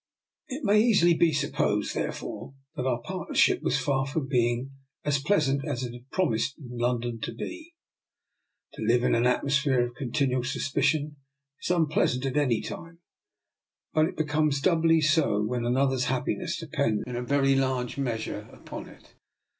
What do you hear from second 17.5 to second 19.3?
large measure upon it.